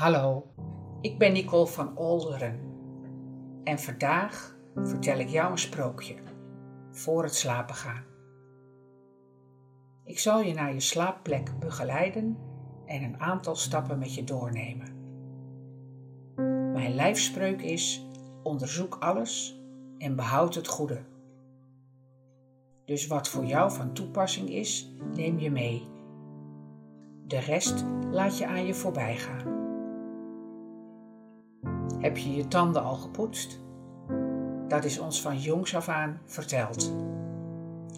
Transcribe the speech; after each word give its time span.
Hallo, 0.00 0.46
ik 1.00 1.18
ben 1.18 1.32
Nicole 1.32 1.66
van 1.66 1.96
Olderen 1.96 2.60
en 3.64 3.78
vandaag 3.78 4.56
vertel 4.74 5.18
ik 5.18 5.28
jou 5.28 5.50
een 5.50 5.58
sprookje 5.58 6.14
voor 6.90 7.22
het 7.22 7.34
slapen 7.34 7.74
gaan. 7.74 8.04
Ik 10.04 10.18
zal 10.18 10.40
je 10.40 10.54
naar 10.54 10.72
je 10.72 10.80
slaapplek 10.80 11.58
begeleiden 11.58 12.38
en 12.86 13.02
een 13.02 13.20
aantal 13.20 13.56
stappen 13.56 13.98
met 13.98 14.14
je 14.14 14.24
doornemen. 14.24 14.94
Mijn 16.72 16.94
lijfspreuk 16.94 17.62
is: 17.62 18.06
onderzoek 18.42 18.96
alles 19.00 19.60
en 19.98 20.16
behoud 20.16 20.54
het 20.54 20.68
goede. 20.68 21.00
Dus 22.84 23.06
wat 23.06 23.28
voor 23.28 23.44
jou 23.44 23.72
van 23.72 23.92
toepassing 23.92 24.48
is, 24.48 24.92
neem 25.14 25.38
je 25.38 25.50
mee. 25.50 25.88
De 27.26 27.38
rest 27.38 27.84
laat 28.10 28.38
je 28.38 28.46
aan 28.46 28.66
je 28.66 28.74
voorbij 28.74 29.16
gaan. 29.16 29.59
Heb 32.00 32.16
je 32.16 32.34
je 32.34 32.48
tanden 32.48 32.82
al 32.82 32.94
gepoetst? 32.94 33.60
Dat 34.68 34.84
is 34.84 34.98
ons 34.98 35.22
van 35.22 35.38
jongs 35.38 35.74
af 35.74 35.88
aan 35.88 36.20
verteld. 36.24 36.92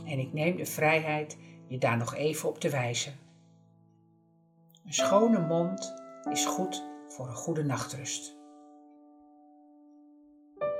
En 0.04 0.18
ik 0.18 0.32
neem 0.32 0.56
de 0.56 0.66
vrijheid 0.66 1.38
je 1.66 1.78
daar 1.78 1.96
nog 1.96 2.14
even 2.14 2.48
op 2.48 2.58
te 2.58 2.70
wijzen. 2.70 3.12
Een 4.84 4.92
schone 4.92 5.46
mond 5.46 5.94
is 6.30 6.46
goed 6.46 6.84
voor 7.08 7.28
een 7.28 7.34
goede 7.34 7.64
nachtrust. 7.64 8.36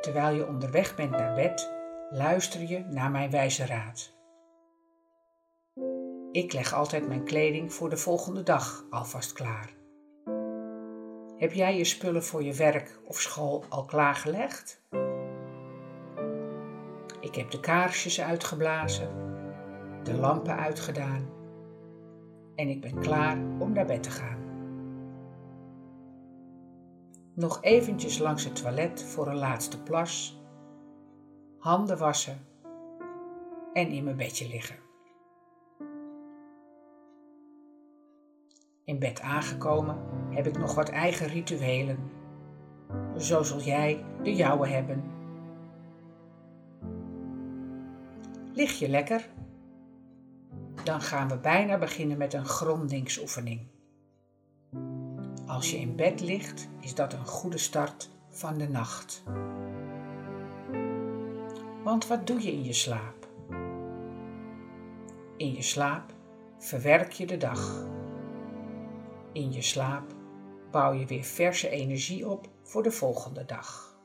Terwijl 0.00 0.36
je 0.36 0.46
onderweg 0.46 0.94
bent 0.94 1.10
naar 1.10 1.34
bed, 1.34 1.72
luister 2.10 2.60
je 2.68 2.78
naar 2.78 3.10
mijn 3.10 3.30
wijze 3.30 3.66
raad. 3.66 4.14
Ik 6.32 6.52
leg 6.52 6.72
altijd 6.72 7.08
mijn 7.08 7.24
kleding 7.24 7.72
voor 7.72 7.90
de 7.90 7.96
volgende 7.96 8.42
dag 8.42 8.84
alvast 8.90 9.32
klaar. 9.32 9.81
Heb 11.42 11.52
jij 11.52 11.76
je 11.76 11.84
spullen 11.84 12.24
voor 12.24 12.42
je 12.42 12.54
werk 12.54 12.98
of 13.04 13.20
school 13.20 13.64
al 13.68 13.84
klaargelegd? 13.84 14.82
Ik 17.20 17.34
heb 17.34 17.50
de 17.50 17.60
kaarsjes 17.60 18.20
uitgeblazen, 18.20 19.08
de 20.02 20.14
lampen 20.14 20.56
uitgedaan 20.56 21.30
en 22.54 22.68
ik 22.68 22.80
ben 22.80 23.00
klaar 23.00 23.36
om 23.58 23.72
naar 23.72 23.86
bed 23.86 24.02
te 24.02 24.10
gaan. 24.10 24.38
Nog 27.34 27.62
eventjes 27.62 28.18
langs 28.18 28.44
het 28.44 28.56
toilet 28.56 29.02
voor 29.02 29.26
een 29.26 29.38
laatste 29.38 29.82
plas, 29.82 30.40
handen 31.58 31.98
wassen 31.98 32.46
en 33.72 33.88
in 33.88 34.04
mijn 34.04 34.16
bedje 34.16 34.48
liggen. 34.48 34.76
In 38.84 38.98
bed 38.98 39.20
aangekomen 39.20 40.21
heb 40.34 40.46
ik 40.46 40.58
nog 40.58 40.74
wat 40.74 40.88
eigen 40.88 41.26
rituelen. 41.26 41.98
Zo 43.18 43.42
zul 43.42 43.60
jij 43.60 44.04
de 44.22 44.34
jouwe 44.34 44.68
hebben. 44.68 45.02
Lig 48.52 48.78
je 48.78 48.88
lekker? 48.88 49.28
Dan 50.84 51.00
gaan 51.00 51.28
we 51.28 51.36
bijna 51.36 51.78
beginnen 51.78 52.18
met 52.18 52.34
een 52.34 52.44
grondingsoefening. 52.44 53.60
Als 55.46 55.70
je 55.70 55.78
in 55.78 55.96
bed 55.96 56.20
ligt, 56.20 56.68
is 56.80 56.94
dat 56.94 57.12
een 57.12 57.26
goede 57.26 57.58
start 57.58 58.10
van 58.28 58.58
de 58.58 58.68
nacht. 58.68 59.22
Want 61.82 62.06
wat 62.06 62.26
doe 62.26 62.42
je 62.42 62.52
in 62.52 62.64
je 62.64 62.72
slaap? 62.72 63.28
In 65.36 65.52
je 65.52 65.62
slaap 65.62 66.12
verwerk 66.58 67.12
je 67.12 67.26
de 67.26 67.36
dag. 67.36 67.86
In 69.32 69.52
je 69.52 69.62
slaap 69.62 70.14
bouw 70.72 70.92
je 70.92 71.06
weer 71.06 71.24
verse 71.24 71.68
energie 71.68 72.28
op 72.28 72.48
voor 72.62 72.82
de 72.82 72.90
volgende 72.90 73.44
dag. 73.44 73.96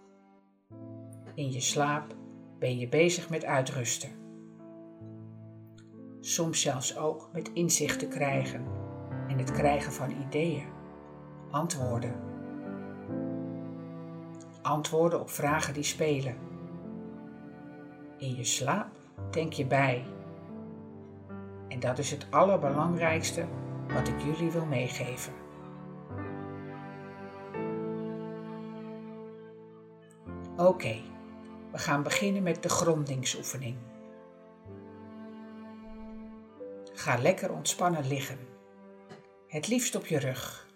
In 1.35 1.51
je 1.51 1.61
slaap 1.61 2.15
ben 2.59 2.77
je 2.77 2.89
bezig 2.89 3.29
met 3.29 3.45
uitrusten. 3.45 4.09
Soms 6.19 6.61
zelfs 6.61 6.97
ook 6.97 7.29
met 7.33 7.51
inzichten 7.53 8.09
krijgen 8.09 8.65
en 9.27 9.37
het 9.37 9.51
krijgen 9.51 9.91
van 9.91 10.11
ideeën, 10.11 10.65
antwoorden. 11.51 12.15
Antwoorden 14.61 15.19
op 15.19 15.29
vragen 15.29 15.73
die 15.73 15.83
spelen. 15.83 16.35
In 18.17 18.35
je 18.35 18.43
slaap 18.43 18.89
denk 19.31 19.53
je 19.53 19.65
bij. 19.65 20.05
En 21.67 21.79
dat 21.79 21.97
is 21.97 22.11
het 22.11 22.27
allerbelangrijkste 22.29 23.45
wat 23.93 24.07
ik 24.07 24.21
jullie 24.21 24.51
wil 24.51 24.65
meegeven. 24.65 25.46
Oké, 30.57 31.01
we 31.71 31.77
gaan 31.77 32.03
beginnen 32.03 32.43
met 32.43 32.63
de 32.63 32.69
grondingsoefening. 32.69 33.77
Ga 36.93 37.17
lekker 37.17 37.51
ontspannen 37.51 38.07
liggen, 38.07 38.37
het 39.47 39.67
liefst 39.67 39.95
op 39.95 40.05
je 40.05 40.19
rug. 40.19 40.67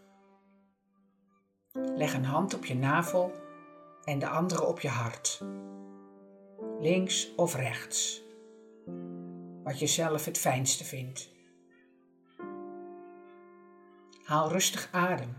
Leg 1.72 2.14
een 2.14 2.26
hand 2.26 2.54
op 2.54 2.66
je 2.66 2.76
navel 2.76 3.32
en 4.04 4.20
de 4.20 4.28
andere 4.28 4.66
op 4.66 4.80
je 4.80 4.88
hart, 4.88 5.42
links 6.80 7.36
of 7.36 7.56
rechts, 7.56 8.22
wat 9.64 9.80
je 9.80 9.88
zelf 9.88 10.26
het 10.26 10.38
fijnste 10.38 10.84
vindt. 10.84 11.30
Haal 14.24 14.50
rustig 14.50 14.90
adem 14.92 15.34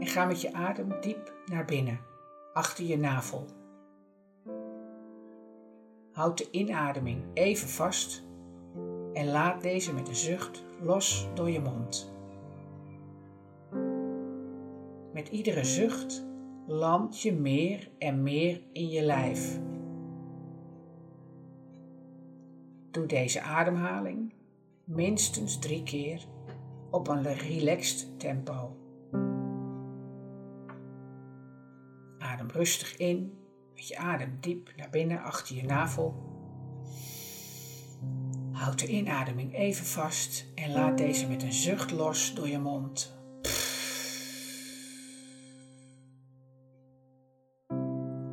en 0.00 0.06
ga 0.06 0.24
met 0.24 0.40
je 0.40 0.52
adem 0.52 1.00
diep 1.00 1.32
naar 1.46 1.64
binnen, 1.64 2.00
achter 2.56 2.84
je 2.84 2.98
navel. 2.98 3.46
Houd 6.12 6.38
de 6.38 6.48
inademing 6.50 7.24
even 7.34 7.68
vast 7.68 8.24
en 9.12 9.26
laat 9.26 9.62
deze 9.62 9.94
met 9.94 10.08
een 10.08 10.16
zucht 10.16 10.64
los 10.80 11.28
door 11.34 11.50
je 11.50 11.60
mond. 11.60 12.14
Met 15.12 15.28
iedere 15.28 15.64
zucht 15.64 16.26
land 16.66 17.20
je 17.22 17.32
meer 17.32 17.90
en 17.98 18.22
meer 18.22 18.62
in 18.72 18.88
je 18.88 19.02
lijf. 19.02 19.60
Doe 22.90 23.06
deze 23.06 23.40
ademhaling 23.40 24.32
minstens 24.84 25.58
drie 25.58 25.82
keer 25.82 26.24
op 26.90 27.08
een 27.08 27.22
relaxed 27.22 28.18
tempo. 28.18 28.76
Adem 32.36 32.50
rustig 32.50 32.96
in, 32.96 33.38
met 33.74 33.88
je 33.88 33.96
adem 33.96 34.36
diep 34.40 34.72
naar 34.76 34.90
binnen 34.90 35.22
achter 35.22 35.56
je 35.56 35.62
navel. 35.62 36.14
Houd 38.52 38.78
de 38.78 38.86
inademing 38.86 39.54
even 39.54 39.86
vast 39.86 40.46
en 40.54 40.72
laat 40.72 40.98
deze 40.98 41.28
met 41.28 41.42
een 41.42 41.52
zucht 41.52 41.90
los 41.90 42.34
door 42.34 42.48
je 42.48 42.58
mond. 42.58 43.16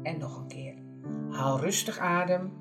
En 0.03 0.17
nog 0.17 0.37
een 0.37 0.47
keer. 0.47 0.75
Haal 1.29 1.59
rustig 1.59 1.97
adem 1.97 2.53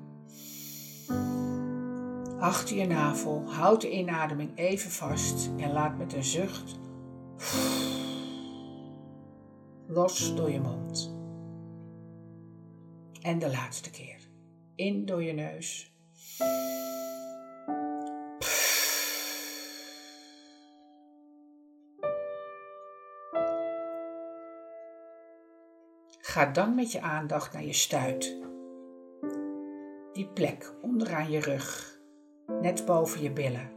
achter 2.39 2.75
je 2.75 2.87
navel. 2.87 3.51
Houd 3.51 3.81
de 3.81 3.91
inademing 3.91 4.57
even 4.57 4.91
vast 4.91 5.49
en 5.57 5.71
laat 5.71 5.97
met 5.97 6.13
een 6.13 6.23
zucht 6.23 6.79
los 9.87 10.35
door 10.35 10.51
je 10.51 10.59
mond. 10.59 11.21
En 13.23 13.39
de 13.39 13.49
laatste 13.49 13.91
keer. 13.91 14.19
In 14.75 15.05
door 15.05 15.23
je 15.23 15.33
neus. 15.33 15.93
Ga 26.19 26.45
dan 26.45 26.75
met 26.75 26.91
je 26.91 27.01
aandacht 27.01 27.53
naar 27.53 27.63
je 27.63 27.73
stuit. 27.73 28.37
Die 30.13 30.27
plek 30.27 30.73
onderaan 30.81 31.31
je 31.31 31.39
rug 31.39 31.99
net 32.47 32.85
boven 32.85 33.21
je 33.21 33.31
billen. 33.31 33.71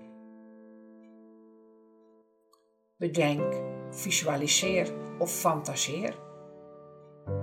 Bedenk, 2.97 3.55
visualiseer 3.91 4.93
of 5.19 5.31
fantaseer 5.31 6.26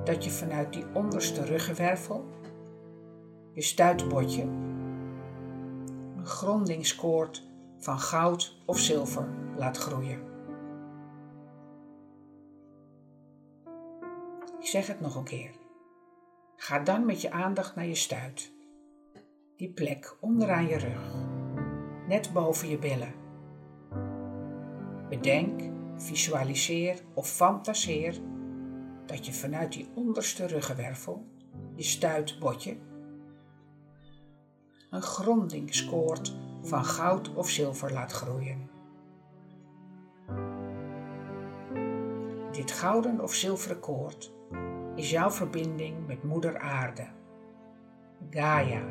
dat 0.03 0.23
je 0.23 0.29
vanuit 0.29 0.73
die 0.73 0.85
onderste 0.93 1.45
ruggenwervel, 1.45 2.25
je 3.51 3.61
stuitbordje, 3.61 4.41
een 6.17 6.25
grondingskoord 6.25 7.43
van 7.77 7.99
goud 7.99 8.61
of 8.65 8.79
zilver 8.79 9.27
laat 9.57 9.77
groeien. 9.77 10.19
Ik 14.59 14.69
zeg 14.69 14.87
het 14.87 14.99
nog 14.99 15.15
een 15.15 15.23
keer. 15.23 15.51
Ga 16.55 16.79
dan 16.79 17.05
met 17.05 17.21
je 17.21 17.31
aandacht 17.31 17.75
naar 17.75 17.85
je 17.85 17.95
stuit 17.95 18.51
die 19.55 19.71
plek 19.71 20.17
onderaan 20.19 20.67
je 20.67 20.77
rug, 20.77 21.13
net 22.07 22.33
boven 22.33 22.69
je 22.69 22.77
billen. 22.77 23.13
Bedenk, 25.09 25.61
visualiseer 25.97 26.99
of 27.13 27.29
fantaseer 27.29 28.21
dat 29.05 29.25
je 29.25 29.33
vanuit 29.33 29.71
die 29.71 29.89
onderste 29.93 30.45
ruggenwervel, 30.45 31.25
je 31.75 31.83
stuitbotje, 31.83 32.77
een 34.89 35.01
grondingskoord 35.01 36.35
van 36.61 36.85
goud 36.85 37.33
of 37.33 37.49
zilver 37.49 37.93
laat 37.93 38.11
groeien. 38.11 38.69
Dit 42.51 42.71
gouden 42.71 43.21
of 43.21 43.33
zilveren 43.33 43.79
koord 43.79 44.33
is 44.95 45.09
jouw 45.09 45.31
verbinding 45.31 46.07
met 46.07 46.23
Moeder 46.23 46.59
Aarde, 46.59 47.07
Gaia. 48.29 48.83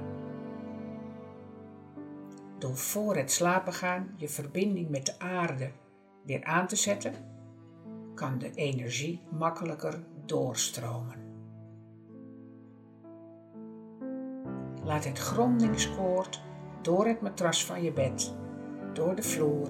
Door 2.59 2.77
voor 2.77 3.17
het 3.17 3.33
slapen 3.33 3.73
gaan 3.73 4.15
je 4.17 4.29
verbinding 4.29 4.89
met 4.89 5.07
de 5.07 5.19
aarde 5.19 5.71
weer 6.25 6.45
aan 6.45 6.67
te 6.67 6.77
zetten, 6.77 7.15
kan 8.15 8.39
de 8.39 8.51
energie 8.55 9.21
makkelijker 9.31 10.05
doorstromen. 10.27 11.21
Laat 14.85 15.05
het 15.05 15.19
grondingskoord 15.19 16.43
door 16.83 17.07
het 17.07 17.21
matras 17.21 17.65
van 17.65 17.83
je 17.83 17.93
bed, 17.93 18.35
door 18.93 19.15
de 19.15 19.23
vloer, 19.23 19.69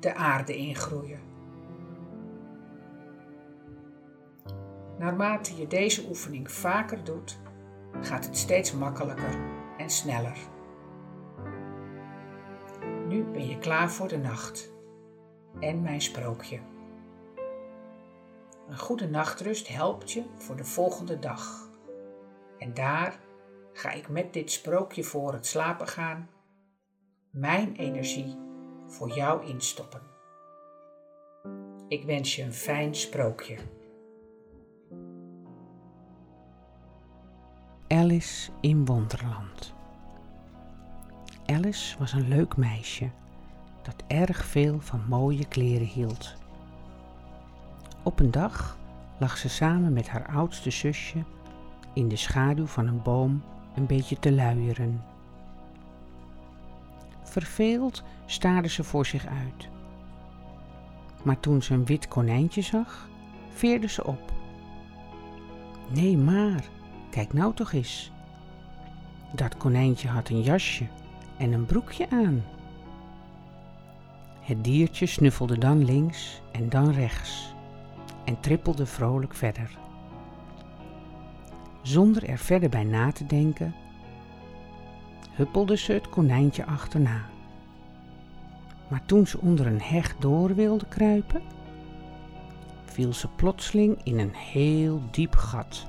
de 0.00 0.14
aarde 0.14 0.56
ingroeien. 0.56 1.20
Naarmate 4.98 5.56
je 5.56 5.66
deze 5.66 6.08
oefening 6.08 6.50
vaker 6.50 7.04
doet, 7.04 7.38
gaat 8.00 8.24
het 8.24 8.36
steeds 8.36 8.72
makkelijker 8.72 9.38
en 9.78 9.90
sneller. 9.90 10.38
Nu 13.08 13.24
ben 13.24 13.48
je 13.48 13.58
klaar 13.58 13.90
voor 13.90 14.08
de 14.08 14.18
nacht 14.18 14.72
en 15.60 15.82
mijn 15.82 16.00
sprookje. 16.00 16.58
Een 18.68 18.78
goede 18.78 19.08
nachtrust 19.08 19.68
helpt 19.68 20.12
je 20.12 20.24
voor 20.36 20.56
de 20.56 20.64
volgende 20.64 21.18
dag. 21.18 21.70
En 22.58 22.74
daar 22.74 23.18
ga 23.72 23.90
ik 23.90 24.08
met 24.08 24.32
dit 24.32 24.50
sprookje 24.50 25.04
voor 25.04 25.32
het 25.32 25.46
slapen 25.46 25.88
gaan 25.88 26.28
mijn 27.34 27.76
energie 27.76 28.38
voor 28.86 29.10
jou 29.10 29.46
instoppen. 29.46 30.00
Ik 31.88 32.04
wens 32.04 32.36
je 32.36 32.42
een 32.42 32.52
fijn 32.52 32.94
sprookje. 32.94 33.56
Alice 37.88 38.50
in 38.60 38.84
Wonderland. 38.84 39.74
Alice 41.46 41.98
was 41.98 42.12
een 42.12 42.28
leuk 42.28 42.56
meisje 42.56 43.10
dat 43.82 44.04
erg 44.06 44.44
veel 44.44 44.80
van 44.80 45.04
mooie 45.08 45.48
kleren 45.48 45.86
hield. 45.86 46.43
Op 48.04 48.20
een 48.20 48.30
dag 48.30 48.78
lag 49.18 49.36
ze 49.36 49.48
samen 49.48 49.92
met 49.92 50.08
haar 50.08 50.26
oudste 50.26 50.70
zusje 50.70 51.24
in 51.92 52.08
de 52.08 52.16
schaduw 52.16 52.66
van 52.66 52.86
een 52.86 53.02
boom 53.02 53.42
een 53.74 53.86
beetje 53.86 54.18
te 54.18 54.32
luieren. 54.32 55.02
Verveeld 57.22 58.02
staarde 58.26 58.68
ze 58.68 58.84
voor 58.84 59.06
zich 59.06 59.26
uit. 59.26 59.68
Maar 61.22 61.40
toen 61.40 61.62
ze 61.62 61.74
een 61.74 61.84
wit 61.84 62.08
konijntje 62.08 62.62
zag, 62.62 63.08
veerde 63.48 63.88
ze 63.88 64.06
op. 64.06 64.32
Nee, 65.90 66.18
maar, 66.18 66.64
kijk 67.10 67.32
nou 67.32 67.54
toch 67.54 67.72
eens. 67.72 68.12
Dat 69.32 69.56
konijntje 69.56 70.08
had 70.08 70.28
een 70.28 70.42
jasje 70.42 70.86
en 71.38 71.52
een 71.52 71.66
broekje 71.66 72.10
aan. 72.10 72.44
Het 74.40 74.64
diertje 74.64 75.06
snuffelde 75.06 75.58
dan 75.58 75.84
links 75.84 76.42
en 76.52 76.68
dan 76.68 76.90
rechts 76.90 77.53
en 78.24 78.40
trippelde 78.40 78.86
vrolijk 78.86 79.34
verder. 79.34 79.78
Zonder 81.82 82.28
er 82.28 82.38
verder 82.38 82.68
bij 82.68 82.84
na 82.84 83.12
te 83.12 83.26
denken, 83.26 83.74
huppelde 85.30 85.76
ze 85.76 85.92
het 85.92 86.08
konijntje 86.08 86.64
achterna. 86.66 87.20
Maar 88.88 89.04
toen 89.06 89.26
ze 89.26 89.40
onder 89.40 89.66
een 89.66 89.82
heg 89.82 90.16
door 90.16 90.54
wilde 90.54 90.86
kruipen, 90.88 91.42
viel 92.84 93.12
ze 93.12 93.28
plotseling 93.28 94.00
in 94.02 94.18
een 94.18 94.34
heel 94.34 95.02
diep 95.10 95.36
gat. 95.36 95.86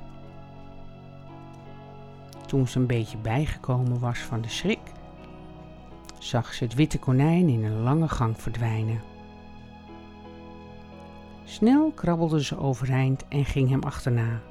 Toen 2.46 2.68
ze 2.68 2.80
een 2.80 2.88
beetje 2.88 3.18
bijgekomen 3.18 4.00
was 4.00 4.20
van 4.20 4.42
de 4.42 4.50
schrik, 4.50 4.80
zag 6.20 6.54
ze 6.54 6.64
het 6.64 6.74
witte 6.74 7.00
konijn 7.00 7.50
in 7.50 7.64
een 7.64 7.82
lange 7.82 8.08
gang 8.08 8.42
verdwijnen. 8.42 9.02
Snel 11.56 11.92
krabbelde 11.92 12.44
ze 12.44 12.58
overeind 12.58 13.28
en 13.28 13.46
ging 13.46 13.70
hem 13.70 13.84
achterna. 13.84 14.42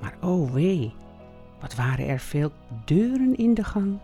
Maar 0.00 0.14
oh 0.20 0.50
wee, 0.50 0.94
wat 1.60 1.74
waren 1.74 2.06
er 2.08 2.18
veel 2.18 2.50
deuren 2.84 3.36
in 3.36 3.54
de 3.54 3.64
gang. 3.64 3.98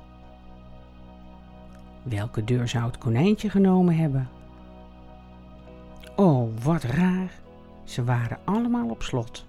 Welke 2.02 2.44
deur 2.44 2.68
zou 2.68 2.84
het 2.84 2.98
konijntje 2.98 3.50
genomen 3.50 3.96
hebben? 3.96 4.28
Oh, 6.16 6.48
wat 6.62 6.82
raar. 6.82 7.30
Ze 7.84 8.04
waren 8.04 8.38
allemaal 8.44 8.88
op 8.88 9.02
slot. 9.02 9.46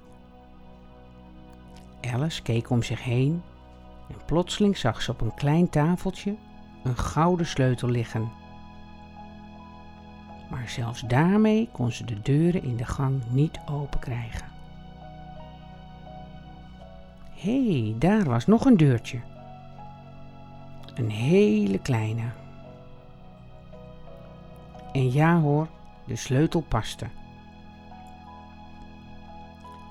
Alice 2.02 2.42
keek 2.42 2.70
om 2.70 2.84
zich 2.84 3.04
heen 3.04 3.42
en 4.10 4.26
plotseling 4.26 4.78
zag 4.78 5.02
ze 5.02 5.12
op 5.12 5.22
een 5.22 5.34
klein 5.34 5.70
tafeltje 5.70 6.36
een 6.84 6.98
gouden 6.98 7.46
sleutel 7.46 7.90
liggen. 7.90 8.32
Maar 10.50 10.70
zelfs 10.70 11.02
daarmee 11.02 11.70
kon 11.72 11.92
ze 11.92 12.06
de 12.06 12.22
deuren 12.22 12.64
in 12.64 12.78
de 12.78 12.86
gang 12.86 13.22
niet 13.30 13.60
open 13.66 14.00
krijgen. 14.00 14.48
Hé, 17.34 17.84
hey, 17.84 17.96
daar 18.00 18.24
was 18.24 18.46
nog 18.46 18.66
een 18.66 18.78
deurtje. 18.78 19.20
Een 20.96 21.10
hele 21.10 21.80
kleine. 21.80 22.24
En 24.92 25.12
ja 25.12 25.40
hoor, 25.40 25.68
de 26.06 26.16
sleutel 26.16 26.62
paste. 26.62 27.08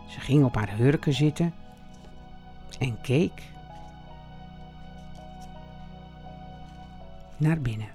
Ze 0.07 0.21
ging 0.21 0.45
op 0.45 0.55
haar 0.55 0.77
hurken 0.77 1.13
zitten 1.13 1.55
en 2.79 3.01
keek 3.01 3.43
naar 7.37 7.61
binnen. 7.61 7.89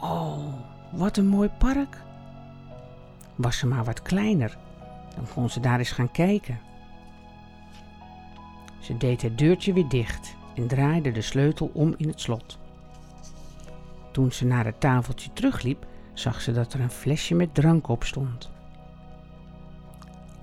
Oh, 0.00 0.38
wat 0.90 1.16
een 1.16 1.26
mooi 1.26 1.48
park. 1.48 2.02
Was 3.34 3.58
ze 3.58 3.66
maar 3.66 3.84
wat 3.84 4.02
kleiner, 4.02 4.56
dan 5.16 5.26
kon 5.34 5.50
ze 5.50 5.60
daar 5.60 5.78
eens 5.78 5.90
gaan 5.90 6.10
kijken. 6.10 6.60
Ze 8.80 8.96
deed 8.96 9.22
het 9.22 9.38
deurtje 9.38 9.72
weer 9.72 9.88
dicht 9.88 10.36
en 10.54 10.66
draaide 10.66 11.12
de 11.12 11.22
sleutel 11.22 11.70
om 11.72 11.94
in 11.96 12.08
het 12.08 12.20
slot. 12.20 12.58
Toen 14.10 14.32
ze 14.32 14.46
naar 14.46 14.64
het 14.64 14.80
tafeltje 14.80 15.32
terugliep, 15.32 15.86
zag 16.12 16.40
ze 16.40 16.52
dat 16.52 16.72
er 16.72 16.80
een 16.80 16.90
flesje 16.90 17.34
met 17.34 17.54
drank 17.54 17.88
op 17.88 18.04
stond. 18.04 18.50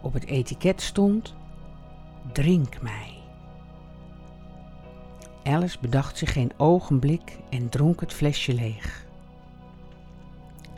Op 0.01 0.13
het 0.13 0.25
etiket 0.25 0.81
stond: 0.81 1.35
Drink 2.31 2.81
mij. 2.81 3.13
Alice 5.43 5.77
bedacht 5.81 6.17
zich 6.17 6.33
geen 6.33 6.51
ogenblik 6.57 7.37
en 7.49 7.69
dronk 7.69 7.99
het 7.99 8.13
flesje 8.13 8.53
leeg. 8.53 9.04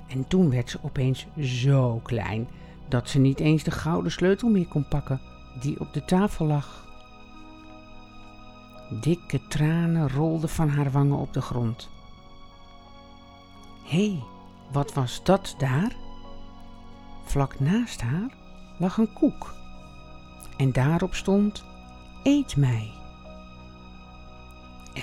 En 0.08 0.28
toen 0.28 0.50
werd 0.50 0.70
ze 0.70 0.80
opeens 0.82 1.28
zo 1.40 2.00
klein 2.04 2.48
dat 2.88 3.10
ze 3.10 3.20
niet 3.20 3.40
eens 3.40 3.64
de 3.64 3.72
gouden 3.72 4.12
sleutel 4.12 4.50
meer 4.50 4.68
kon 4.68 4.88
pakken 4.88 5.22
die 5.60 5.80
op 5.80 5.94
de 5.94 6.06
tafel 6.06 6.46
lag. 6.46 6.86
Dikke 9.02 9.48
tranen 9.48 10.10
rolden 10.10 10.50
van 10.50 10.70
haar 10.70 10.92
wangen 10.92 11.18
op 11.18 11.34
de 11.34 11.42
grond. 11.42 11.90
Hé, 13.84 14.10
hey, 14.10 14.24
wat 14.72 14.94
was 14.94 15.24
dat 15.24 15.56
daar? 15.58 15.96
Vlak 17.24 17.60
naast 17.60 18.02
haar 18.02 18.34
lag 18.78 18.98
een 18.98 19.14
koek. 19.14 19.56
En 20.58 20.72
daarop 20.72 21.14
stond: 21.14 21.64
Eet 22.24 22.56
mij. 22.56 22.92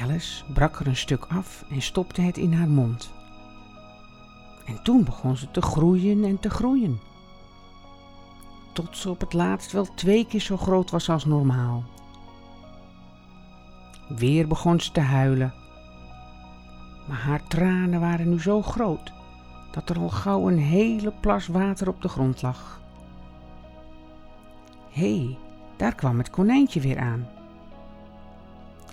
Alice 0.00 0.44
brak 0.52 0.80
er 0.80 0.87
een 0.87 0.96
stuk 0.96 1.25
af 1.25 1.64
en 1.70 1.82
stopte 1.82 2.20
het 2.20 2.37
in 2.37 2.52
haar 2.52 2.68
mond. 2.68 3.12
En 4.64 4.83
toen 4.83 5.04
begon 5.04 5.37
ze 5.37 5.50
te 5.50 5.62
groeien 5.62 6.25
en 6.25 6.40
te 6.40 6.50
groeien. 6.50 7.00
Tot 8.73 8.97
ze 8.97 9.11
op 9.11 9.21
het 9.21 9.33
laatst 9.33 9.73
wel 9.73 9.94
twee 9.94 10.26
keer 10.26 10.40
zo 10.40 10.56
groot 10.56 10.90
was 10.90 11.11
als 11.11 11.25
normaal. 11.25 11.85
Weer 14.09 14.49
begon 14.49 14.80
ze 14.80 14.92
te 14.92 15.00
huilen. 15.00 15.54
Maar 17.09 17.18
haar 17.18 17.47
tranen 17.47 18.00
waren 18.00 18.28
nu 18.28 18.40
zo 18.40 18.62
groot 18.62 19.12
dat 19.73 19.88
er 19.88 19.99
al 19.99 20.09
gauw 20.09 20.49
een 20.49 20.59
hele 20.59 21.12
plas 21.21 21.47
water 21.47 21.88
op 21.88 22.02
de 22.02 22.09
grond 22.09 22.42
lag. 22.42 22.80
Hé, 24.90 25.16
hey, 25.16 25.38
daar 25.76 25.94
kwam 25.94 26.18
het 26.18 26.30
konijntje 26.30 26.80
weer 26.80 26.99
aan. 26.99 27.28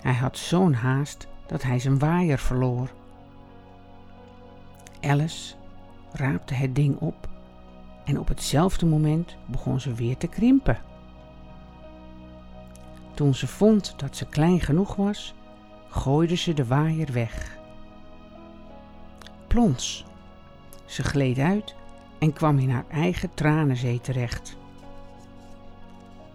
Hij 0.01 0.13
had 0.13 0.38
zo'n 0.38 0.74
haast 0.74 1.28
dat 1.48 1.63
hij 1.63 1.80
zijn 1.80 2.00
waaier 2.00 2.40
verloor. 2.40 2.90
Alice 5.01 5.56
raapte 6.13 6.53
het 6.53 6.75
ding 6.75 7.00
op 7.00 7.30
en 8.06 8.20
op 8.20 8.27
hetzelfde 8.27 8.86
moment 8.86 9.36
begon 9.46 9.80
ze 9.80 9.94
weer 9.94 10.18
te 10.18 10.27
krimpen. 10.27 10.77
Toen 13.13 13.36
ze 13.36 13.48
vond 13.48 13.94
dat 13.98 14.15
ze 14.15 14.25
klein 14.25 14.60
genoeg 14.60 14.96
was, 14.96 15.34
gooide 15.89 16.36
ze 16.36 16.53
de 16.53 16.65
waaier 16.65 17.12
weg. 17.12 17.58
Plons! 19.48 20.06
Ze 20.86 21.03
gleed 21.03 21.38
uit 21.38 21.75
en 22.20 22.34
kwam 22.34 22.58
in 22.60 22.70
haar 22.70 22.86
eigen 22.89 23.34
tranenzee 23.34 24.01
terecht. 24.01 24.58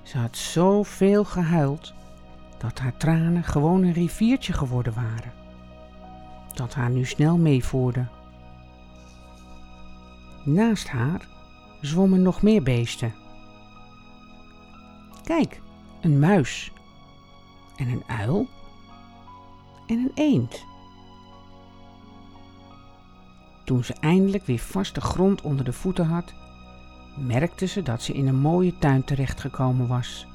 Ze 0.02 0.18
had 0.18 0.36
zoveel 0.36 1.24
gehuild 1.24 1.94
dat 2.58 2.78
haar 2.78 2.96
tranen 2.96 3.44
gewoon 3.44 3.82
een 3.82 3.92
riviertje 3.92 4.52
geworden 4.52 4.94
waren, 4.94 5.32
dat 6.54 6.74
haar 6.74 6.90
nu 6.90 7.04
snel 7.04 7.36
meevoerde. 7.38 8.06
Naast 10.46 10.88
haar 10.88 11.28
zwommen 11.80 12.22
nog 12.22 12.42
meer 12.42 12.62
beesten. 12.62 13.14
Kijk, 15.24 15.60
een 16.00 16.18
muis 16.18 16.72
en 17.76 17.88
een 17.88 18.02
uil 18.06 18.46
en 19.86 19.98
een 19.98 20.10
eend. 20.14 20.64
Toen 23.64 23.84
ze 23.84 23.94
eindelijk 24.00 24.46
weer 24.46 24.58
vaste 24.58 25.00
grond 25.00 25.42
onder 25.42 25.64
de 25.64 25.72
voeten 25.72 26.06
had, 26.06 26.34
merkte 27.16 27.66
ze 27.66 27.82
dat 27.82 28.02
ze 28.02 28.12
in 28.12 28.26
een 28.26 28.40
mooie 28.40 28.78
tuin 28.78 29.04
terechtgekomen 29.04 29.88
was. 29.88 30.26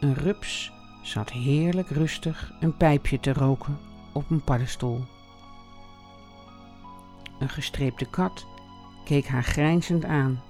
Een 0.00 0.14
rups 0.14 0.72
zat 1.02 1.30
heerlijk 1.30 1.88
rustig 1.88 2.52
een 2.60 2.76
pijpje 2.76 3.20
te 3.20 3.32
roken 3.32 3.78
op 4.12 4.30
een 4.30 4.44
paddenstoel. 4.44 5.04
Een 7.40 7.48
gestreepte 7.48 8.04
kat 8.04 8.46
keek 9.04 9.26
haar 9.26 9.42
grijnzend 9.42 10.04
aan. 10.04 10.40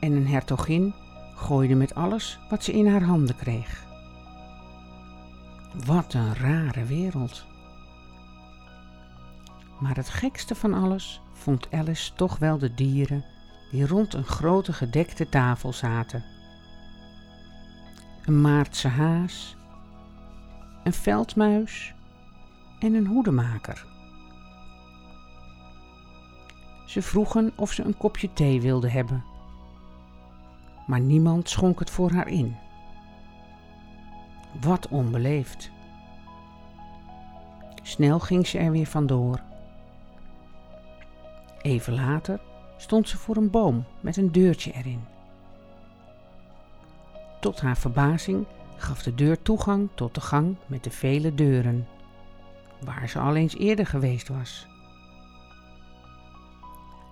En 0.00 0.12
een 0.12 0.26
hertogin 0.26 0.94
gooide 1.34 1.74
met 1.74 1.94
alles 1.94 2.38
wat 2.50 2.64
ze 2.64 2.72
in 2.72 2.86
haar 2.86 3.02
handen 3.02 3.36
kreeg. 3.36 3.84
Wat 5.86 6.14
een 6.14 6.34
rare 6.34 6.84
wereld. 6.84 7.44
Maar 9.80 9.96
het 9.96 10.08
gekste 10.08 10.54
van 10.54 10.74
alles 10.74 11.20
vond 11.32 11.72
Alice 11.72 12.12
toch 12.14 12.38
wel 12.38 12.58
de 12.58 12.74
dieren 12.74 13.24
die 13.70 13.86
rond 13.86 14.14
een 14.14 14.24
grote 14.24 14.72
gedekte 14.72 15.28
tafel 15.28 15.72
zaten. 15.72 16.24
Een 18.24 18.40
Maartse 18.40 18.88
haas, 18.88 19.56
een 20.84 20.92
veldmuis 20.92 21.94
en 22.78 22.94
een 22.94 23.06
hoedemaker. 23.06 23.93
Ze 26.84 27.02
vroegen 27.02 27.52
of 27.56 27.72
ze 27.72 27.84
een 27.84 27.96
kopje 27.96 28.32
thee 28.32 28.60
wilde 28.60 28.90
hebben, 28.90 29.24
maar 30.86 31.00
niemand 31.00 31.48
schonk 31.48 31.78
het 31.78 31.90
voor 31.90 32.12
haar 32.12 32.28
in. 32.28 32.56
Wat 34.60 34.88
onbeleefd. 34.88 35.70
Snel 37.82 38.20
ging 38.20 38.46
ze 38.46 38.58
er 38.58 38.70
weer 38.70 38.86
vandoor. 38.86 39.40
Even 41.62 41.94
later 41.94 42.40
stond 42.76 43.08
ze 43.08 43.18
voor 43.18 43.36
een 43.36 43.50
boom 43.50 43.84
met 44.00 44.16
een 44.16 44.32
deurtje 44.32 44.72
erin. 44.72 45.04
Tot 47.40 47.60
haar 47.60 47.76
verbazing 47.76 48.46
gaf 48.76 49.02
de 49.02 49.14
deur 49.14 49.42
toegang 49.42 49.88
tot 49.94 50.14
de 50.14 50.20
gang 50.20 50.56
met 50.66 50.84
de 50.84 50.90
vele 50.90 51.34
deuren, 51.34 51.86
waar 52.80 53.08
ze 53.08 53.18
al 53.18 53.36
eens 53.36 53.56
eerder 53.56 53.86
geweest 53.86 54.28
was. 54.28 54.66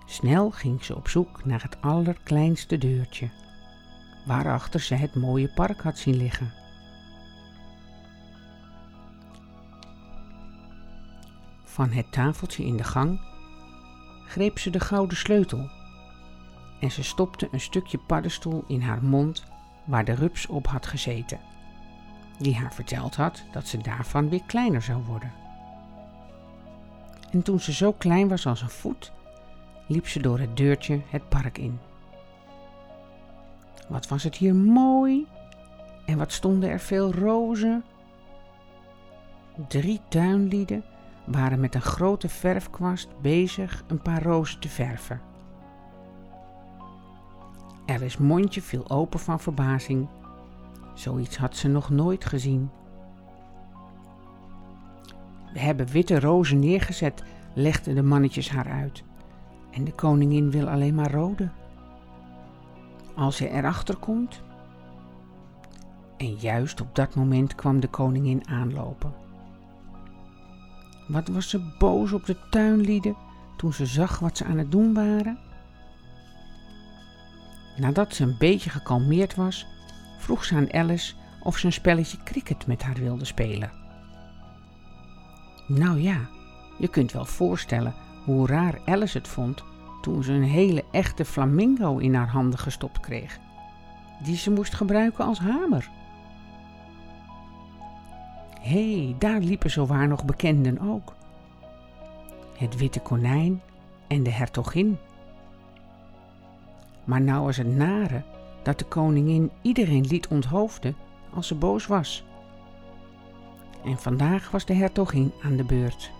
Snel 0.05 0.51
ging 0.51 0.83
ze 0.83 0.95
op 0.95 1.07
zoek 1.07 1.45
naar 1.45 1.61
het 1.61 1.81
allerkleinste 1.81 2.77
deurtje, 2.77 3.29
waarachter 4.25 4.79
ze 4.79 4.95
het 4.95 5.15
mooie 5.15 5.53
park 5.53 5.81
had 5.81 5.97
zien 5.97 6.17
liggen. 6.17 6.53
Van 11.63 11.89
het 11.89 12.11
tafeltje 12.11 12.65
in 12.65 12.77
de 12.77 12.83
gang 12.83 13.19
greep 14.27 14.59
ze 14.59 14.69
de 14.69 14.79
gouden 14.79 15.17
sleutel 15.17 15.69
en 16.79 16.91
ze 16.91 17.03
stopte 17.03 17.47
een 17.51 17.59
stukje 17.59 17.97
paddenstoel 17.97 18.63
in 18.67 18.81
haar 18.81 19.03
mond 19.03 19.43
waar 19.85 20.05
de 20.05 20.13
rups 20.13 20.47
op 20.47 20.67
had 20.67 20.85
gezeten, 20.85 21.39
die 22.37 22.55
haar 22.55 22.73
verteld 22.73 23.15
had 23.15 23.43
dat 23.51 23.67
ze 23.67 23.77
daarvan 23.77 24.29
weer 24.29 24.43
kleiner 24.45 24.81
zou 24.81 25.03
worden. 25.03 25.31
En 27.31 27.43
toen 27.43 27.59
ze 27.59 27.73
zo 27.73 27.91
klein 27.91 28.27
was 28.27 28.45
als 28.45 28.61
een 28.61 28.69
voet, 28.69 29.11
liep 29.87 30.07
ze 30.07 30.21
door 30.21 30.39
het 30.39 30.57
deurtje 30.57 31.01
het 31.09 31.29
park 31.29 31.57
in. 31.57 31.79
Wat 33.87 34.07
was 34.07 34.23
het 34.23 34.35
hier 34.35 34.55
mooi 34.55 35.27
en 36.05 36.17
wat 36.17 36.31
stonden 36.31 36.69
er 36.69 36.79
veel 36.79 37.13
rozen. 37.13 37.83
Drie 39.67 40.01
tuinlieden 40.07 40.83
waren 41.25 41.59
met 41.59 41.75
een 41.75 41.81
grote 41.81 42.29
verfkwast 42.29 43.07
bezig 43.21 43.83
een 43.87 44.01
paar 44.01 44.23
rozen 44.23 44.59
te 44.59 44.69
verven. 44.69 45.21
Alice's 47.85 48.17
mondje 48.17 48.61
viel 48.61 48.89
open 48.89 49.19
van 49.19 49.39
verbazing. 49.39 50.07
Zoiets 50.93 51.37
had 51.37 51.55
ze 51.55 51.67
nog 51.67 51.89
nooit 51.89 52.25
gezien. 52.25 52.69
We 55.53 55.59
hebben 55.59 55.87
witte 55.87 56.19
rozen 56.19 56.59
neergezet, 56.59 57.23
legden 57.53 57.95
de 57.95 58.03
mannetjes 58.03 58.49
haar 58.49 58.69
uit. 58.69 59.03
En 59.73 59.83
de 59.83 59.91
koningin 59.91 60.51
wil 60.51 60.69
alleen 60.69 60.95
maar 60.95 61.11
rode. 61.11 61.49
Als 63.15 63.39
hij 63.39 63.51
erachter 63.51 63.97
komt. 63.97 64.41
En 66.17 66.35
juist 66.35 66.81
op 66.81 66.95
dat 66.95 67.15
moment 67.15 67.55
kwam 67.55 67.79
de 67.79 67.87
koningin 67.87 68.47
aanlopen. 68.47 69.13
Wat 71.07 71.27
was 71.27 71.49
ze 71.49 71.75
boos 71.79 72.11
op 72.11 72.25
de 72.25 72.37
tuinlieden 72.49 73.15
toen 73.57 73.73
ze 73.73 73.85
zag 73.85 74.19
wat 74.19 74.37
ze 74.37 74.45
aan 74.45 74.57
het 74.57 74.71
doen 74.71 74.93
waren? 74.93 75.37
Nadat 77.77 78.15
ze 78.15 78.23
een 78.23 78.37
beetje 78.37 78.69
gekalmeerd 78.69 79.35
was, 79.35 79.65
vroeg 80.19 80.45
ze 80.45 80.55
aan 80.55 80.73
Alice 80.73 81.13
of 81.43 81.57
ze 81.57 81.65
een 81.65 81.73
spelletje 81.73 82.17
cricket 82.23 82.67
met 82.67 82.83
haar 82.83 82.95
wilde 82.95 83.25
spelen. 83.25 83.71
Nou 85.67 85.99
ja, 85.99 86.17
je 86.77 86.87
kunt 86.87 87.11
wel 87.11 87.25
voorstellen 87.25 87.93
hoe 88.25 88.47
raar 88.47 88.79
Alice 88.85 89.17
het 89.17 89.27
vond 89.27 89.63
toen 90.01 90.23
ze 90.23 90.31
een 90.31 90.43
hele 90.43 90.83
echte 90.91 91.25
flamingo 91.25 91.97
in 91.97 92.13
haar 92.13 92.29
handen 92.29 92.59
gestopt 92.59 92.99
kreeg, 92.99 93.39
die 94.23 94.37
ze 94.37 94.51
moest 94.51 94.73
gebruiken 94.73 95.25
als 95.25 95.39
hamer. 95.39 95.89
Hé, 98.61 99.03
hey, 99.03 99.15
daar 99.19 99.39
liepen 99.39 99.71
zowaar 99.71 100.07
nog 100.07 100.25
bekenden 100.25 100.79
ook. 100.79 101.15
Het 102.57 102.77
witte 102.77 102.99
konijn 102.99 103.61
en 104.07 104.23
de 104.23 104.31
hertogin. 104.31 104.97
Maar 107.03 107.21
nou 107.21 107.43
was 107.43 107.57
het 107.57 107.75
nare 107.75 108.23
dat 108.63 108.79
de 108.79 108.85
koningin 108.85 109.51
iedereen 109.61 110.05
liet 110.05 110.27
onthoofden 110.27 110.95
als 111.33 111.47
ze 111.47 111.55
boos 111.55 111.87
was. 111.87 112.23
En 113.85 113.97
vandaag 113.97 114.51
was 114.51 114.65
de 114.65 114.73
hertogin 114.73 115.31
aan 115.43 115.55
de 115.55 115.63
beurt. 115.63 116.11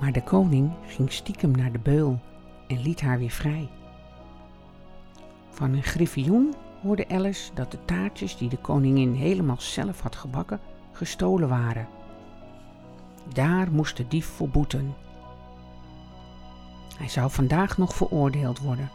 Maar 0.00 0.12
de 0.12 0.22
koning 0.22 0.70
ging 0.86 1.12
stiekem 1.12 1.50
naar 1.50 1.72
de 1.72 1.78
beul 1.78 2.20
en 2.66 2.82
liet 2.82 3.00
haar 3.00 3.18
weer 3.18 3.30
vrij. 3.30 3.68
Van 5.50 5.72
een 5.72 5.82
griffioen 5.82 6.54
hoorde 6.82 7.08
Alice 7.08 7.54
dat 7.54 7.70
de 7.70 7.84
taartjes 7.84 8.36
die 8.36 8.48
de 8.48 8.58
koningin 8.58 9.14
helemaal 9.14 9.60
zelf 9.60 10.00
had 10.00 10.16
gebakken 10.16 10.60
gestolen 10.92 11.48
waren. 11.48 11.88
Daar 13.32 13.72
moest 13.72 13.96
de 13.96 14.08
dief 14.08 14.26
voor 14.26 14.48
boeten. 14.48 14.94
Hij 16.96 17.08
zou 17.08 17.30
vandaag 17.30 17.78
nog 17.78 17.94
veroordeeld 17.94 18.58
worden. 18.58 18.90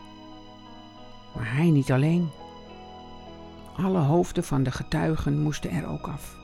Maar 1.36 1.56
hij 1.56 1.70
niet 1.70 1.92
alleen. 1.92 2.30
Alle 3.78 4.00
hoofden 4.00 4.44
van 4.44 4.64
de 4.64 4.72
getuigen 4.72 5.42
moesten 5.42 5.72
er 5.72 5.88
ook 5.88 6.08
af. 6.08 6.38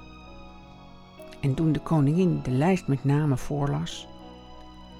En 1.41 1.53
toen 1.53 1.71
de 1.71 1.79
koningin 1.79 2.39
de 2.43 2.51
lijst 2.51 2.87
met 2.87 3.03
namen 3.03 3.37
voorlas, 3.37 4.07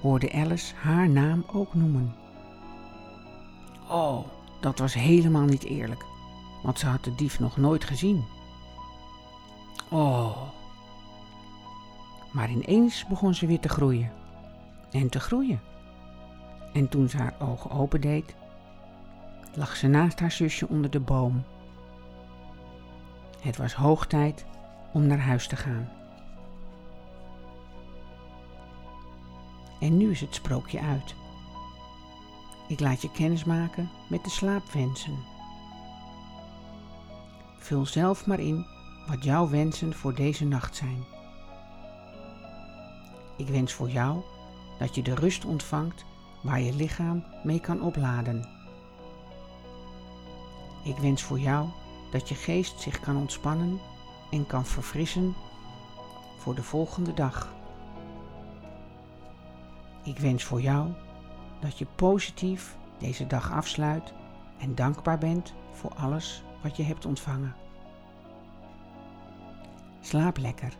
hoorde 0.02 0.32
Alice 0.32 0.74
haar 0.74 1.08
naam 1.08 1.44
ook 1.52 1.74
noemen. 1.74 2.14
Oh, 3.88 4.26
dat 4.60 4.78
was 4.78 4.94
helemaal 4.94 5.44
niet 5.44 5.64
eerlijk, 5.64 6.04
want 6.62 6.78
ze 6.78 6.86
had 6.86 7.04
de 7.04 7.14
dief 7.14 7.40
nog 7.40 7.56
nooit 7.56 7.84
gezien. 7.84 8.24
Oh. 9.90 10.36
Maar 12.32 12.50
ineens 12.50 13.06
begon 13.06 13.34
ze 13.34 13.46
weer 13.46 13.60
te 13.60 13.68
groeien. 13.68 14.12
En 14.90 15.08
te 15.08 15.20
groeien. 15.20 15.60
En 16.72 16.88
toen 16.88 17.08
ze 17.08 17.16
haar 17.16 17.34
ogen 17.38 17.70
opendeed, 17.70 18.34
lag 19.54 19.76
ze 19.76 19.86
naast 19.86 20.20
haar 20.20 20.32
zusje 20.32 20.68
onder 20.68 20.90
de 20.90 21.00
boom. 21.00 21.44
Het 23.40 23.56
was 23.56 23.74
hoog 23.74 24.06
tijd 24.06 24.44
om 24.92 25.06
naar 25.06 25.20
huis 25.20 25.46
te 25.46 25.56
gaan. 25.56 25.88
En 29.82 29.96
nu 29.96 30.10
is 30.10 30.20
het 30.20 30.34
sprookje 30.34 30.80
uit. 30.80 31.14
Ik 32.68 32.80
laat 32.80 33.02
je 33.02 33.10
kennis 33.10 33.44
maken 33.44 33.90
met 34.08 34.24
de 34.24 34.30
slaapwensen. 34.30 35.18
Vul 37.58 37.86
zelf 37.86 38.26
maar 38.26 38.40
in 38.40 38.66
wat 39.08 39.24
jouw 39.24 39.48
wensen 39.48 39.94
voor 39.94 40.14
deze 40.14 40.44
nacht 40.44 40.76
zijn. 40.76 41.04
Ik 43.36 43.48
wens 43.48 43.72
voor 43.72 43.90
jou 43.90 44.20
dat 44.78 44.94
je 44.94 45.02
de 45.02 45.14
rust 45.14 45.44
ontvangt 45.44 46.04
waar 46.42 46.60
je 46.60 46.74
lichaam 46.74 47.24
mee 47.42 47.60
kan 47.60 47.82
opladen. 47.82 48.48
Ik 50.84 50.96
wens 50.96 51.22
voor 51.22 51.38
jou 51.38 51.68
dat 52.10 52.28
je 52.28 52.34
geest 52.34 52.80
zich 52.80 53.00
kan 53.00 53.16
ontspannen 53.16 53.80
en 54.30 54.46
kan 54.46 54.66
verfrissen 54.66 55.34
voor 56.38 56.54
de 56.54 56.62
volgende 56.62 57.14
dag. 57.14 57.61
Ik 60.02 60.18
wens 60.18 60.44
voor 60.44 60.60
jou 60.60 60.90
dat 61.60 61.78
je 61.78 61.86
positief 61.96 62.76
deze 62.98 63.26
dag 63.26 63.52
afsluit 63.52 64.12
en 64.58 64.74
dankbaar 64.74 65.18
bent 65.18 65.54
voor 65.72 65.94
alles 65.94 66.42
wat 66.62 66.76
je 66.76 66.82
hebt 66.82 67.06
ontvangen. 67.06 67.54
Slaap 70.00 70.36
lekker 70.36 70.76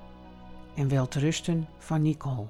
en 0.75 0.89
wel 0.89 1.09
te 1.09 1.19
rusten 1.19 1.69
van 1.79 2.03
Nicole. 2.03 2.47